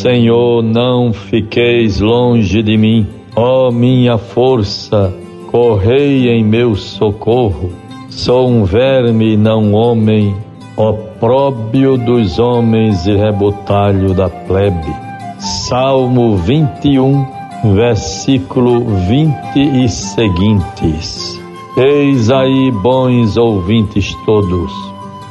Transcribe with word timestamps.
Senhor, 0.00 0.62
não 0.62 1.12
fiqueis 1.12 2.00
longe 2.00 2.62
de 2.62 2.74
mim, 2.74 3.06
ó 3.36 3.70
minha 3.70 4.16
força, 4.16 5.14
correi 5.50 6.30
em 6.30 6.42
meu 6.42 6.74
socorro. 6.74 7.70
Sou 8.08 8.48
um 8.48 8.64
verme, 8.64 9.36
não 9.36 9.74
homem, 9.74 10.34
opróbio 10.74 11.98
dos 11.98 12.38
homens 12.38 13.06
e 13.06 13.14
rebotalho 13.14 14.14
da 14.14 14.30
plebe. 14.30 14.90
Salmo 15.38 16.34
21, 16.34 17.26
versículo 17.74 18.82
20 19.06 19.84
e 19.84 19.86
seguintes. 19.86 21.38
Eis 21.76 22.30
aí, 22.30 22.70
bons 22.70 23.36
ouvintes 23.36 24.14
todos, 24.24 24.72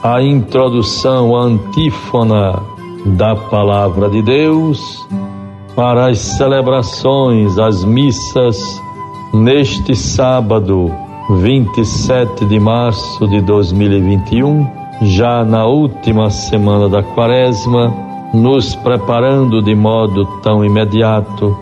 a 0.03 0.21
introdução, 0.21 1.35
antífona 1.35 2.77
da 3.05 3.35
Palavra 3.35 4.09
de 4.09 4.21
Deus 4.21 5.07
para 5.75 6.09
as 6.09 6.19
celebrações, 6.19 7.57
as 7.57 7.85
missas, 7.85 8.81
neste 9.33 9.95
sábado, 9.95 10.91
27 11.29 12.45
de 12.45 12.59
março 12.59 13.27
de 13.27 13.39
2021, 13.41 14.67
já 15.03 15.45
na 15.45 15.65
última 15.65 16.29
semana 16.29 16.89
da 16.89 17.01
Quaresma, 17.01 17.93
nos 18.33 18.75
preparando 18.75 19.61
de 19.61 19.73
modo 19.73 20.25
tão 20.41 20.65
imediato 20.65 21.57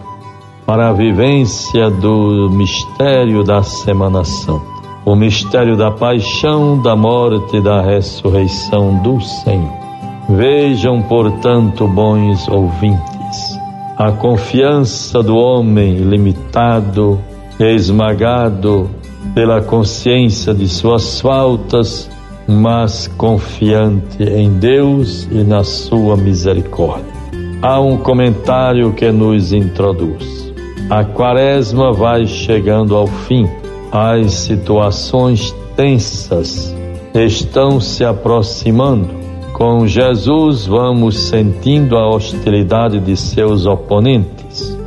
para 0.65 0.89
a 0.89 0.93
vivência 0.93 1.89
do 1.89 2.49
mistério 2.49 3.43
da 3.43 3.61
Semana 3.63 4.23
Santa, 4.23 4.65
o 5.05 5.15
mistério 5.15 5.77
da 5.77 5.91
paixão, 5.91 6.81
da 6.81 6.95
morte 6.95 7.57
e 7.57 7.61
da 7.61 7.81
ressurreição 7.81 8.95
do 9.01 9.21
Senhor. 9.21 9.86
Vejam, 10.29 11.01
portanto, 11.01 11.87
bons 11.87 12.49
ouvintes, 12.49 13.57
a 13.95 14.11
confiança 14.11 15.23
do 15.23 15.37
homem 15.37 15.95
limitado, 15.99 17.17
esmagado 17.57 18.89
pela 19.33 19.61
consciência 19.61 20.53
de 20.53 20.67
suas 20.67 21.21
faltas, 21.21 22.09
mas 22.45 23.07
confiante 23.07 24.21
em 24.21 24.51
Deus 24.59 25.29
e 25.31 25.45
na 25.45 25.63
sua 25.63 26.17
misericórdia. 26.17 27.13
Há 27.61 27.79
um 27.79 27.95
comentário 27.95 28.91
que 28.91 29.09
nos 29.09 29.53
introduz. 29.53 30.53
A 30.89 31.05
quaresma 31.05 31.93
vai 31.93 32.27
chegando 32.27 32.97
ao 32.97 33.07
fim, 33.07 33.47
as 33.93 34.33
situações 34.33 35.55
tensas 35.77 36.75
estão 37.15 37.79
se 37.79 38.03
aproximando 38.03 39.26
com 39.57 39.87
Jesus, 39.87 40.67
vamos 40.67 41.17
sentindo 41.17 41.97
a 41.97 42.07
hostilidade 42.07 42.99
de 42.99 43.17
seus 43.17 43.65
oponentes. 43.65 44.77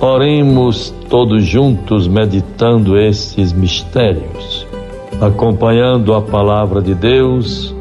Oremos 0.00 0.94
todos 1.08 1.44
juntos 1.44 2.06
meditando 2.06 2.96
esses 2.96 3.52
mistérios, 3.52 4.64
acompanhando 5.20 6.14
a 6.14 6.22
palavra 6.22 6.80
de 6.80 6.94
Deus, 6.94 7.74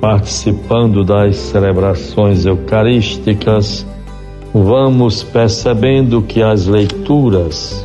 participando 0.00 1.02
das 1.02 1.34
celebrações 1.34 2.46
eucarísticas, 2.46 3.84
vamos 4.54 5.24
percebendo 5.24 6.22
que 6.22 6.40
as 6.40 6.68
leituras, 6.68 7.84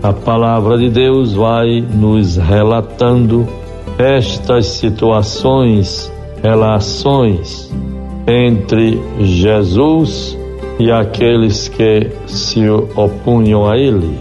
a 0.00 0.12
palavra 0.12 0.78
de 0.78 0.88
Deus 0.88 1.34
vai 1.34 1.80
nos 1.80 2.36
relatando 2.36 3.48
estas 3.98 4.66
situações 4.66 6.14
relações 6.42 7.72
entre 8.26 9.00
Jesus 9.20 10.36
e 10.78 10.90
aqueles 10.90 11.68
que 11.68 12.10
se 12.26 12.68
opunham 12.68 13.68
a 13.68 13.76
ele. 13.76 14.18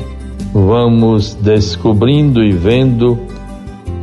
Vamos 0.54 1.34
descobrindo 1.34 2.44
e 2.44 2.52
vendo 2.52 3.20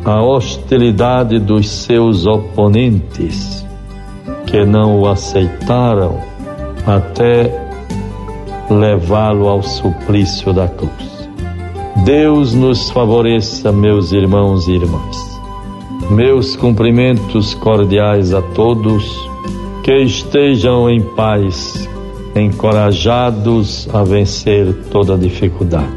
a 0.05 0.21
hostilidade 0.23 1.39
dos 1.39 1.69
seus 1.71 2.27
oponentes, 2.27 3.65
que 4.47 4.65
não 4.65 5.01
o 5.01 5.09
aceitaram 5.09 6.19
até 6.87 7.63
levá-lo 8.69 9.49
ao 9.49 9.63
suplício 9.63 10.53
da 10.53 10.69
cruz. 10.69 11.31
Deus 12.05 12.53
nos 12.53 12.91
favoreça, 12.91 13.71
meus 13.71 14.13
irmãos 14.13 14.67
e 14.67 14.73
irmãs. 14.73 15.32
Meus 16.11 16.57
cumprimentos 16.57 17.55
cordiais 17.55 18.35
a 18.35 18.43
todos, 18.43 19.29
que 19.83 19.97
estejam 20.03 20.91
em 20.91 21.01
paz, 21.01 21.89
encorajados 22.35 23.89
a 23.93 24.03
vencer 24.03 24.75
toda 24.91 25.17
dificuldade, 25.17 25.93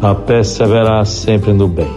a 0.00 0.14
perseverar 0.14 1.04
sempre 1.04 1.52
no 1.52 1.68
bem. 1.68 1.90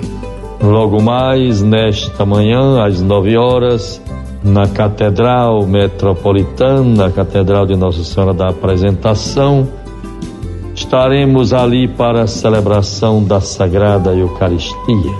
Logo 0.61 1.01
mais, 1.01 1.61
nesta 1.61 2.25
manhã, 2.25 2.83
às 2.83 3.01
nove 3.01 3.37
horas, 3.37 4.01
na 4.43 4.67
Catedral 4.67 5.65
Metropolitana, 5.65 7.05
na 7.05 7.11
Catedral 7.11 7.65
de 7.65 7.75
Nossa 7.75 8.03
Senhora 8.03 8.33
da 8.33 8.49
Apresentação, 8.49 9.67
estaremos 10.73 11.53
ali 11.53 11.87
para 11.87 12.23
a 12.23 12.27
celebração 12.27 13.23
da 13.23 13.39
Sagrada 13.41 14.13
Eucaristia, 14.13 15.13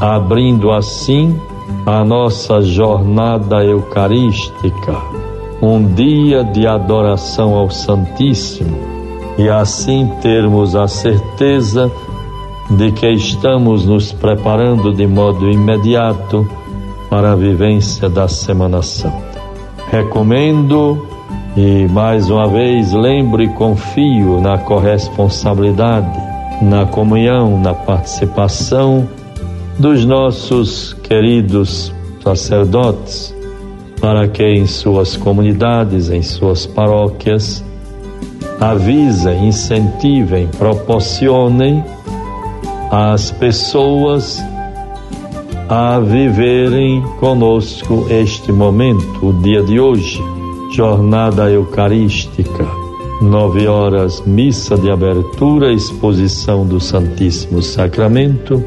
abrindo 0.00 0.70
assim 0.70 1.38
a 1.86 2.04
nossa 2.04 2.60
jornada 2.60 3.64
eucarística, 3.64 4.96
um 5.62 5.84
dia 5.94 6.44
de 6.44 6.66
adoração 6.66 7.54
ao 7.54 7.70
Santíssimo, 7.70 8.76
e 9.38 9.48
assim 9.48 10.06
termos 10.20 10.76
a 10.76 10.86
certeza 10.86 11.90
de 12.70 12.92
que 12.92 13.08
estamos 13.10 13.84
nos 13.84 14.12
preparando 14.12 14.92
de 14.92 15.06
modo 15.06 15.50
imediato 15.50 16.46
para 17.08 17.32
a 17.32 17.36
vivência 17.36 18.08
da 18.08 18.28
Semana 18.28 18.82
Santa. 18.82 19.40
Recomendo 19.90 21.06
e 21.56 21.88
mais 21.88 22.30
uma 22.30 22.46
vez 22.46 22.92
lembro 22.92 23.42
e 23.42 23.48
confio 23.48 24.40
na 24.40 24.58
corresponsabilidade, 24.58 26.16
na 26.62 26.86
comunhão, 26.86 27.58
na 27.58 27.74
participação 27.74 29.08
dos 29.80 30.04
nossos 30.04 30.92
queridos 31.02 31.90
sacerdotes, 32.22 33.34
para 33.98 34.28
que 34.28 34.44
em 34.44 34.66
suas 34.66 35.16
comunidades, 35.16 36.10
em 36.10 36.22
suas 36.22 36.66
paróquias, 36.66 37.64
avisem, 38.60 39.48
incentivem, 39.48 40.48
proporcionem 40.58 41.82
às 42.90 43.30
pessoas 43.30 44.38
a 45.66 45.98
viverem 45.98 47.00
conosco 47.18 48.06
este 48.10 48.52
momento, 48.52 49.26
o 49.26 49.32
dia 49.42 49.62
de 49.62 49.80
hoje, 49.80 50.22
jornada 50.74 51.50
eucarística, 51.50 52.66
nove 53.22 53.66
horas, 53.66 54.22
missa 54.26 54.76
de 54.76 54.90
abertura, 54.90 55.72
exposição 55.72 56.66
do 56.66 56.78
Santíssimo 56.78 57.62
Sacramento 57.62 58.62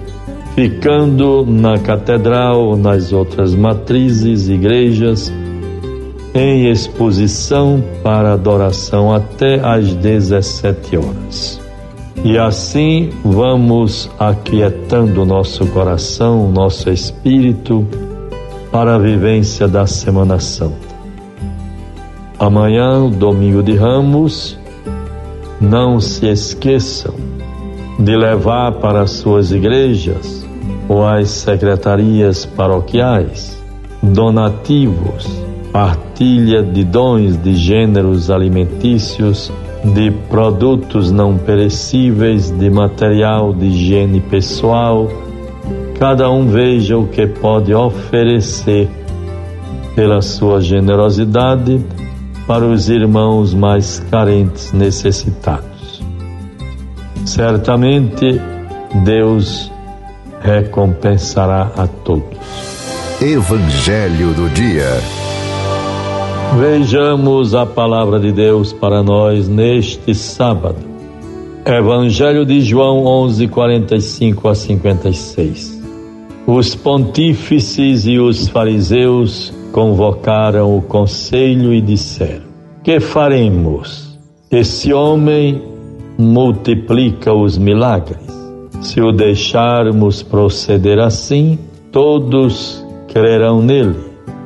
ficando 0.56 1.46
na 1.48 1.80
catedral, 1.80 2.78
nas 2.78 3.12
outras 3.12 3.56
matrizes, 3.56 4.48
igrejas, 4.48 5.34
em 6.34 6.70
exposição 6.70 7.84
para 8.04 8.34
adoração 8.34 9.14
até 9.14 9.60
às 9.60 9.94
17 9.96 10.98
horas. 10.98 11.60
E 12.24 12.38
assim 12.38 13.10
vamos 13.24 14.10
aquietando 14.18 15.26
nosso 15.26 15.66
coração, 15.68 16.50
nosso 16.52 16.90
espírito 16.90 17.86
para 18.72 18.96
a 18.96 19.00
vivência 19.00 19.68
da 19.68 19.86
Semana 19.86 20.40
Santa. 20.40 20.94
Amanhã, 22.40 23.10
domingo 23.10 23.62
de 23.62 23.76
Ramos, 23.76 24.58
não 25.60 26.00
se 26.00 26.28
esqueçam 26.28 27.14
de 28.00 28.16
levar 28.16 28.74
para 28.74 29.06
suas 29.06 29.52
igrejas 29.52 30.43
ou 30.88 31.06
às 31.06 31.30
secretarias 31.30 32.46
paroquiais, 32.46 33.62
donativos, 34.02 35.44
partilha 35.72 36.62
de 36.62 36.84
dons 36.84 37.36
de 37.42 37.56
gêneros 37.56 38.30
alimentícios, 38.30 39.52
de 39.84 40.12
produtos 40.30 41.12
não 41.12 41.38
perecíveis, 41.38 42.52
de 42.52 42.70
material 42.70 43.54
de 43.54 43.66
higiene 43.66 44.22
pessoal. 44.22 45.10
Cada 46.00 46.30
um 46.30 46.48
veja 46.48 46.98
o 46.98 47.08
que 47.08 47.26
pode 47.28 47.74
oferecer 47.74 48.90
pela 49.96 50.22
sua 50.22 50.62
generosidade 50.62 51.84
para 52.48 52.66
os 52.66 52.90
irmãos 52.90 53.54
mais 53.54 54.00
carentes, 54.12 54.72
necessitados. 54.74 56.02
Certamente 57.26 58.40
Deus 59.04 59.73
recompensará 60.44 61.72
a 61.78 61.88
todos. 61.88 62.38
Evangelho 63.22 64.34
do 64.34 64.50
Dia. 64.50 64.90
Vejamos 66.60 67.56
a 67.56 67.66
palavra 67.66 68.20
de 68.20 68.32
Deus 68.32 68.74
para 68.74 69.02
nós 69.02 69.48
neste 69.48 70.14
sábado. 70.14 70.78
Evangelho 71.66 72.46
de 72.46 72.60
João 72.60 73.06
11, 73.06 73.48
45 73.48 74.50
a 74.50 74.54
56. 74.54 75.82
Os 76.46 76.76
pontífices 76.76 78.06
e 78.06 78.20
os 78.20 78.50
fariseus 78.50 79.54
convocaram 79.72 80.78
o 80.78 80.82
conselho 80.82 81.74
e 81.74 81.80
disseram: 81.80 82.44
Que 82.84 83.00
faremos? 83.00 84.20
Esse 84.52 84.94
homem 84.94 85.64
multiplica 86.18 87.34
os 87.34 87.58
milagres. 87.58 88.43
Se 88.84 89.02
o 89.02 89.14
deixarmos 89.14 90.22
proceder 90.22 91.00
assim, 91.00 91.58
todos 91.92 92.86
crerão 93.08 93.62
nele 93.62 93.96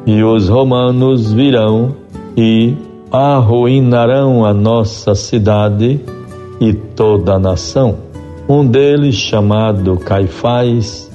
e 0.06 0.24
os 0.24 0.48
romanos 0.48 1.34
virão 1.34 1.96
e 2.38 2.76
arruinarão 3.12 4.46
a 4.46 4.54
nossa 4.54 5.16
cidade 5.16 6.00
e 6.62 6.72
toda 6.72 7.34
a 7.34 7.40
nação. 7.40 7.98
Um 8.48 8.66
deles, 8.66 9.16
chamado 9.16 9.98
Caifás, 9.98 11.12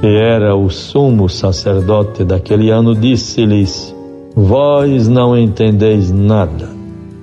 que 0.00 0.06
era 0.06 0.56
o 0.56 0.70
sumo 0.70 1.28
sacerdote 1.28 2.24
daquele 2.24 2.70
ano, 2.70 2.94
disse-lhes: 2.94 3.94
Vós 4.34 5.06
não 5.06 5.36
entendeis 5.36 6.10
nada, 6.10 6.70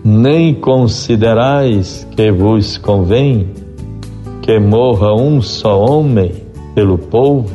nem 0.04 0.54
considerais 0.54 2.08
que 2.16 2.32
vos 2.32 2.78
convém 2.78 3.65
que 4.46 4.60
morra 4.60 5.12
um 5.16 5.42
só 5.42 5.84
homem 5.84 6.32
pelo 6.76 7.00
povo 7.00 7.50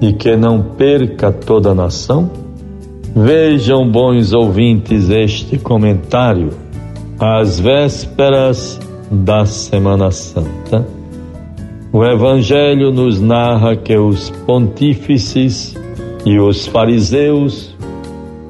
e 0.00 0.14
que 0.14 0.34
não 0.34 0.62
perca 0.62 1.30
toda 1.30 1.72
a 1.72 1.74
nação? 1.74 2.30
Vejam, 3.14 3.86
bons 3.86 4.32
ouvintes, 4.32 5.10
este 5.10 5.58
comentário 5.58 6.48
às 7.20 7.60
vésperas 7.60 8.80
da 9.10 9.44
Semana 9.44 10.10
Santa. 10.10 10.88
O 11.92 12.02
Evangelho 12.02 12.90
nos 12.90 13.20
narra 13.20 13.76
que 13.76 13.94
os 13.98 14.30
pontífices 14.46 15.76
e 16.24 16.38
os 16.38 16.66
fariseus 16.66 17.76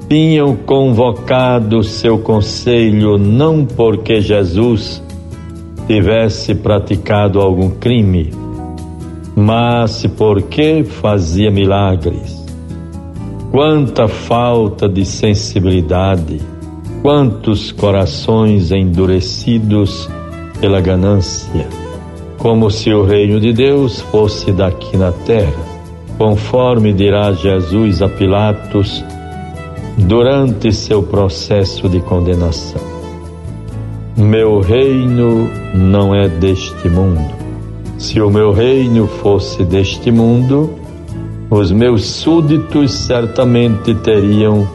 tinham 0.07 0.55
convocado 0.55 1.83
seu 1.83 2.17
conselho 2.17 3.17
não 3.17 3.65
porque 3.65 4.21
Jesus 4.21 5.02
tivesse 5.87 6.55
praticado 6.55 7.39
algum 7.39 7.69
crime, 7.69 8.31
mas 9.35 10.05
porque 10.17 10.83
fazia 10.83 11.49
milagres 11.49 12.43
Quanta 13.53 14.07
falta 14.07 14.89
de 14.89 15.05
sensibilidade, 15.05 16.41
quantos 17.03 17.71
corações 17.71 18.71
endurecidos 18.71 20.09
pela 20.59 20.81
ganância, 20.81 21.67
como 22.39 22.71
se 22.71 22.91
o 22.91 23.03
reino 23.05 23.39
de 23.39 23.53
Deus 23.53 24.01
fosse 24.01 24.51
daqui 24.51 24.97
na 24.97 25.11
terra, 25.11 25.63
conforme 26.17 26.91
dirá 26.93 27.31
Jesus 27.31 28.01
a 28.01 28.09
Pilatos 28.09 29.05
durante 29.99 30.71
seu 30.71 31.03
processo 31.03 31.87
de 31.87 31.99
condenação. 31.99 32.92
Meu 34.15 34.59
reino 34.59 35.49
não 35.73 36.13
é 36.13 36.29
deste 36.29 36.87
mundo. 36.87 37.33
Se 37.97 38.21
o 38.21 38.29
meu 38.29 38.51
reino 38.51 39.07
fosse 39.07 39.63
deste 39.65 40.11
mundo, 40.11 40.69
os 41.49 41.71
meus 41.71 42.05
súditos 42.05 42.93
certamente 42.93 43.95
teriam 43.95 44.67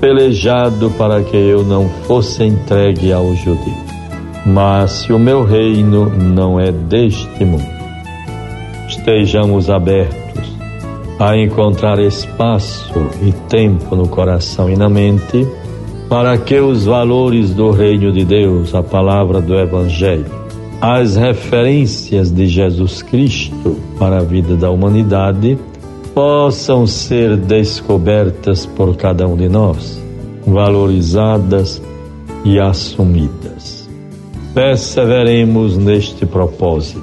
pelejado 0.00 0.90
para 0.90 1.24
que 1.24 1.36
eu 1.36 1.64
não 1.64 1.88
fosse 2.06 2.44
entregue 2.44 3.12
aos 3.12 3.36
judeus. 3.38 3.92
Mas 4.46 4.92
se 4.92 5.12
o 5.12 5.18
meu 5.18 5.44
reino 5.44 6.06
não 6.06 6.60
é 6.60 6.70
deste 6.70 7.44
mundo, 7.44 7.66
estejamos 8.88 9.70
abertos 9.70 10.22
a 11.18 11.36
encontrar 11.36 11.98
espaço 11.98 12.94
e 13.22 13.32
tempo 13.48 13.96
no 13.96 14.06
coração 14.06 14.70
e 14.70 14.76
na 14.76 14.88
mente 14.88 15.48
para 16.12 16.36
que 16.36 16.60
os 16.60 16.84
valores 16.84 17.54
do 17.54 17.70
reino 17.70 18.12
de 18.12 18.22
Deus, 18.22 18.74
a 18.74 18.82
palavra 18.82 19.40
do 19.40 19.58
Evangelho, 19.58 20.26
as 20.78 21.16
referências 21.16 22.30
de 22.30 22.48
Jesus 22.48 23.00
Cristo 23.00 23.78
para 23.98 24.18
a 24.18 24.22
vida 24.22 24.54
da 24.54 24.70
humanidade, 24.70 25.58
possam 26.14 26.86
ser 26.86 27.34
descobertas 27.34 28.66
por 28.66 28.94
cada 28.94 29.26
um 29.26 29.38
de 29.38 29.48
nós, 29.48 29.98
valorizadas 30.46 31.80
e 32.44 32.60
assumidas. 32.60 33.88
Perseveremos 34.52 35.78
neste 35.78 36.26
propósito. 36.26 37.02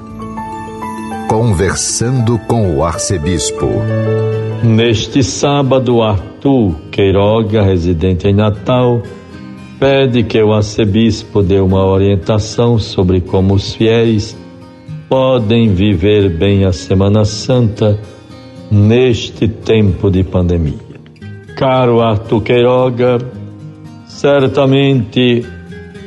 Conversando 1.28 2.38
com 2.48 2.76
o 2.76 2.84
arcebispo. 2.84 3.66
Neste 4.64 5.24
sábado, 5.24 6.02
Arthur 6.02 6.76
Queiroga, 6.92 7.64
residente 7.64 8.28
em 8.28 8.34
Natal, 8.34 9.02
pede 9.80 10.24
que 10.24 10.42
o 10.44 10.52
arcebispo 10.52 11.42
dê 11.42 11.62
uma 11.62 11.86
orientação 11.86 12.78
sobre 12.78 13.22
como 13.22 13.54
os 13.54 13.74
fiéis 13.74 14.38
podem 15.08 15.70
viver 15.70 16.30
bem 16.30 16.66
a 16.66 16.74
Semana 16.74 17.24
Santa 17.24 17.98
neste 18.70 19.48
tempo 19.48 20.12
de 20.12 20.26
pandemia. 20.26 20.78
Caro 21.56 22.02
Arthur 22.02 22.42
Queiroga, 22.42 23.18
certamente 24.08 25.46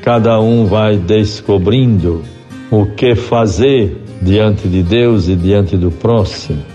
cada 0.02 0.38
um 0.40 0.66
vai 0.66 0.98
descobrindo 0.98 2.22
o 2.70 2.84
que 2.84 3.14
fazer 3.14 3.96
diante 4.20 4.68
de 4.68 4.82
Deus 4.82 5.28
e 5.28 5.36
diante 5.36 5.76
do 5.76 5.90
próximo. 5.90 6.71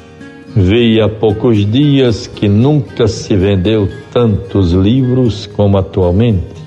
Vi 0.60 1.00
há 1.00 1.08
poucos 1.08 1.70
dias 1.72 2.26
que 2.26 2.50
nunca 2.50 3.08
se 3.08 3.36
vendeu 3.36 3.88
tantos 4.12 4.72
livros 4.72 5.46
como 5.46 5.78
atualmente, 5.78 6.58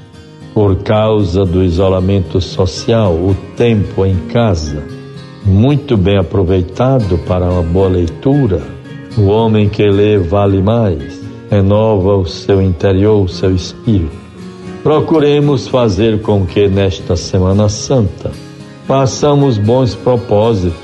por 0.55 0.77
causa 0.77 1.45
do 1.45 1.64
isolamento 1.64 2.41
social, 2.41 3.12
o 3.12 3.35
tempo 3.57 4.07
em 4.07 4.14
casa, 4.29 4.85
muito 5.45 5.97
bem 5.97 6.19
aproveitado 6.19 7.19
para 7.26 7.50
uma 7.50 7.62
boa 7.62 7.88
leitura 7.88 8.62
o 9.19 9.26
homem 9.26 9.69
que 9.69 9.83
lê 9.83 10.19
vale 10.19 10.62
mais, 10.62 11.21
renova 11.50 12.17
o 12.17 12.25
seu 12.25 12.62
interior, 12.62 13.25
o 13.25 13.29
seu 13.29 13.53
espírito. 13.53 14.17
Procuremos 14.85 15.67
fazer 15.67 16.23
com 16.23 16.47
que 16.47 16.69
nesta 16.69 17.17
Semana 17.17 17.69
Santa 17.69 18.31
façamos 18.87 19.59
bons 19.59 19.97
propósitos 19.97 20.79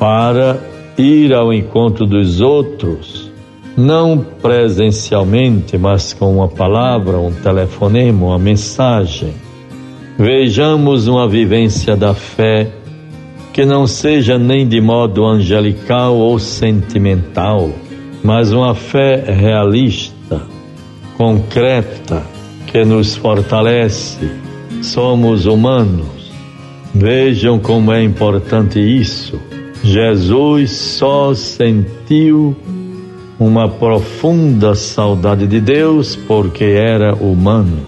para 0.00 0.73
ir 0.96 1.32
ao 1.32 1.52
encontro 1.52 2.06
dos 2.06 2.40
outros, 2.40 3.30
não 3.76 4.18
presencialmente, 4.18 5.76
mas 5.76 6.12
com 6.12 6.36
uma 6.36 6.48
palavra, 6.48 7.18
um 7.18 7.32
telefonema, 7.32 8.26
uma 8.26 8.38
mensagem. 8.38 9.34
Vejamos 10.18 11.08
uma 11.08 11.28
vivência 11.28 11.96
da 11.96 12.14
fé 12.14 12.70
que 13.52 13.64
não 13.64 13.86
seja 13.86 14.38
nem 14.38 14.66
de 14.66 14.80
modo 14.80 15.24
angelical 15.24 16.16
ou 16.16 16.38
sentimental, 16.38 17.70
mas 18.22 18.52
uma 18.52 18.74
fé 18.74 19.24
realista, 19.26 20.42
concreta, 21.16 22.22
que 22.66 22.84
nos 22.84 23.16
fortalece. 23.16 24.28
Somos 24.82 25.46
humanos. 25.46 26.32
Vejam 26.92 27.58
como 27.58 27.92
é 27.92 28.02
importante 28.02 28.80
isso. 28.80 29.40
Jesus 29.84 30.70
só 30.70 31.34
sentiu 31.34 32.56
uma 33.38 33.68
profunda 33.68 34.74
saudade 34.74 35.46
de 35.46 35.60
Deus 35.60 36.16
porque 36.16 36.64
era 36.64 37.14
humano. 37.14 37.80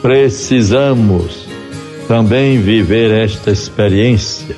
Precisamos 0.00 1.46
também 2.08 2.58
viver 2.58 3.10
esta 3.10 3.50
experiência 3.50 4.56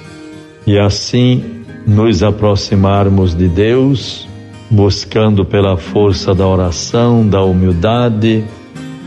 e 0.64 0.78
assim 0.78 1.42
nos 1.84 2.22
aproximarmos 2.22 3.34
de 3.34 3.48
Deus, 3.48 4.28
buscando 4.70 5.44
pela 5.44 5.76
força 5.76 6.32
da 6.32 6.46
oração, 6.46 7.26
da 7.26 7.42
humildade, 7.42 8.44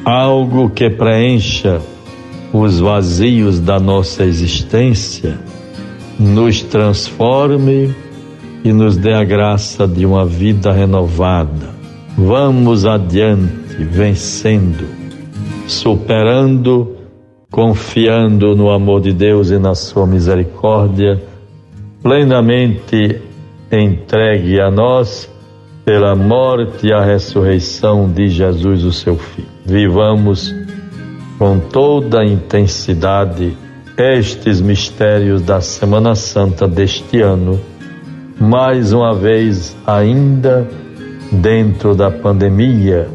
algo 0.03 0.69
que 0.69 0.89
preencha 0.89 1.79
os 2.51 2.81
vazios 2.81 3.61
da 3.61 3.79
nossa 3.79 4.25
existência, 4.25 5.39
nos 6.19 6.61
transforme 6.61 7.93
e 8.63 8.71
nos 8.71 8.97
dê 8.97 9.13
a 9.13 9.23
graça 9.23 9.87
de 9.87 10.05
uma 10.05 10.25
vida 10.25 10.71
renovada. 10.71 11.69
Vamos 12.17 12.85
adiante, 12.85 13.75
vencendo, 13.79 14.85
superando, 15.67 16.95
confiando 17.51 18.55
no 18.55 18.69
amor 18.69 19.01
de 19.01 19.11
Deus 19.13 19.49
e 19.49 19.57
na 19.57 19.75
sua 19.75 20.05
misericórdia 20.05 21.21
plenamente 22.01 23.21
entregue 23.71 24.59
a 24.59 24.69
nós 24.69 25.31
pela 25.85 26.15
morte 26.15 26.87
e 26.87 26.93
a 26.93 27.03
ressurreição 27.03 28.09
de 28.09 28.27
Jesus, 28.27 28.83
o 28.83 28.91
seu 28.91 29.17
Filho. 29.17 29.47
Vivamos 29.65 30.53
com 31.39 31.59
toda 31.59 32.19
a 32.19 32.25
intensidade 32.25 33.57
estes 33.97 34.61
mistérios 34.61 35.41
da 35.41 35.61
Semana 35.61 36.15
Santa 36.15 36.67
deste 36.67 37.21
ano, 37.21 37.59
mais 38.39 38.93
uma 38.93 39.13
vez 39.13 39.75
ainda 39.85 40.67
dentro 41.31 41.95
da 41.95 42.09
pandemia 42.09 43.07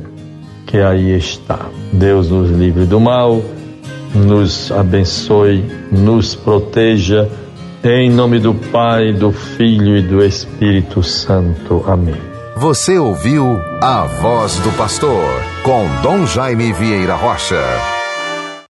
que 0.66 0.78
aí 0.78 1.16
está. 1.16 1.66
Deus 1.92 2.30
nos 2.30 2.50
livre 2.50 2.84
do 2.84 3.00
mal, 3.00 3.42
nos 4.14 4.70
abençoe, 4.70 5.64
nos 5.90 6.34
proteja. 6.34 7.28
Em 7.82 8.10
nome 8.10 8.38
do 8.38 8.52
Pai, 8.54 9.12
do 9.12 9.32
Filho 9.32 9.96
e 9.96 10.02
do 10.02 10.22
Espírito 10.22 11.02
Santo. 11.02 11.84
Amém. 11.86 12.16
Você 12.56 12.98
ouviu 12.98 13.58
a 13.80 14.04
voz 14.04 14.58
do 14.58 14.70
pastor 14.72 15.24
com 15.62 15.86
Dom 16.02 16.26
Jaime 16.26 16.72
Vieira 16.72 17.14
Rocha. 17.14 17.87